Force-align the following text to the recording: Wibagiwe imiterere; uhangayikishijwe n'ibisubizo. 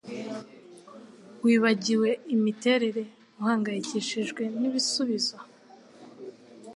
Wibagiwe 1.43 2.09
imiterere; 2.35 3.03
uhangayikishijwe 3.39 4.43
n'ibisubizo. 4.59 5.35